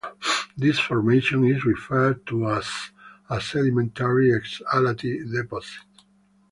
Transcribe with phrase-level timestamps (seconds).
[0.57, 2.65] This formation is referred to as
[3.29, 5.83] a sedimentary exhalative deposit.